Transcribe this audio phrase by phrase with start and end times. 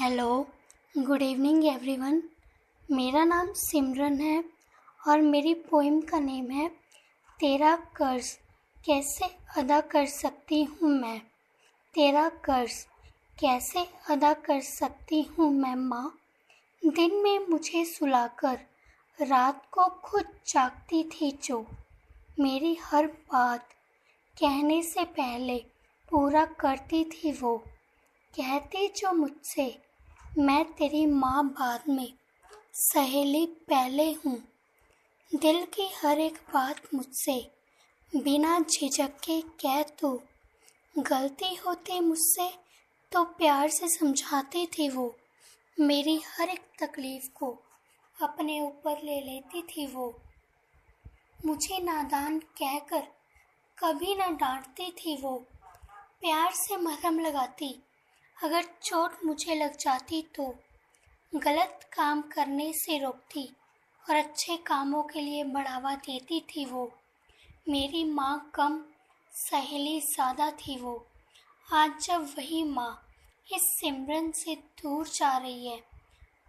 [0.00, 0.46] Hello
[0.98, 2.22] good evening everyone
[2.90, 4.44] मेरा नाम सिमरन है
[5.08, 6.68] और मेरी पोइम का नेम है,
[7.40, 8.38] तेरा कर्ज।
[8.84, 9.24] कैसे
[9.56, 11.20] अदा कर सकती हूँ मैं?
[11.94, 12.86] तेरा कर्ज।
[13.40, 16.18] कैसे अदा कर सकती हूँ मैं, माँ?
[16.84, 18.58] दिन में मुझे सुलाकर,
[19.22, 21.66] रात को खुद जागती थी जो।
[22.40, 23.68] मेरी हर बात
[24.40, 25.64] कहने से पहले
[26.10, 27.64] पूरा करती थी वो।
[28.40, 29.82] कहती जो मुझसे,
[30.38, 32.12] मैं तेरी माँ बाद में
[32.74, 34.42] सहेली पहले हूँ।
[35.34, 37.50] दिल की हर एक बात मुझसे,
[38.16, 40.22] बिना झिझक के कह तो।
[40.98, 42.50] गलती होती मुझसे
[43.12, 45.16] तो प्यार से समझाती थी वो।
[45.80, 47.58] मेरी हर एक तकलीफ़ को
[48.22, 50.20] अपने ऊपर ले लेती थी वो।
[51.46, 53.06] मुझे नादान कहकर
[53.78, 55.38] कभी ना डांटती थी वो।
[56.20, 57.82] प्यार से मरहम लगाती
[58.42, 60.44] अगर चोट मुझे लग जाती तो
[61.32, 63.44] गलत काम करने से रोकती
[64.06, 66.90] और अच्छे कामों के लिए बढ़ावा देती थी वो।
[67.68, 68.80] मेरी माँ कम
[69.32, 70.94] सहेली ज़्यादा थी वो।
[71.68, 72.90] आज जब वही माँ
[73.46, 75.78] इस सिमरन से दूर जा रही है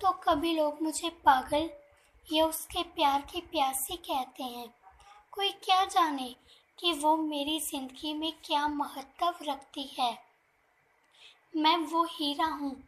[0.02, 1.70] तो कभी लोग मुझे पागल
[2.28, 4.68] या उसके प्यार की प्यासी कहते हैं।
[5.34, 6.36] कोई क्या जाने
[6.78, 10.14] कि वो मेरी ज़िंदगी में क्या महत्व रखती है।
[11.56, 12.84] मैं वो हीरा हूँ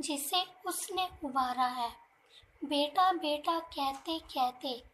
[0.00, 1.90] जिसे उसने उबारा है।
[2.64, 4.84] बेटा बेटा, कहते कहते,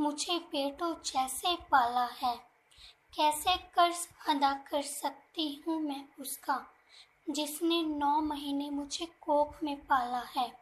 [0.00, 2.36] मुझे बेटों जैसे पाला है।
[3.16, 6.66] कैसे कर्ज अदा कर सकती हूँ मैं उसका,
[7.30, 10.58] जिसने नौ महीने मुझे कोख में पाला है?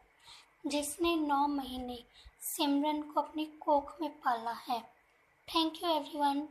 [0.67, 2.03] जिसने नौ महीने
[2.41, 4.81] सिमरन को अपनी कोख में पाला है।
[5.47, 6.37] Thank you everyone